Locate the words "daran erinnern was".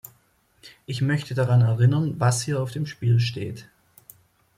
1.35-2.41